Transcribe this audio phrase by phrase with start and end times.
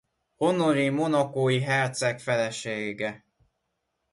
[0.39, 3.25] Honoré monacói herceg felesége.